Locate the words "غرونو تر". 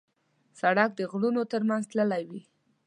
1.11-1.61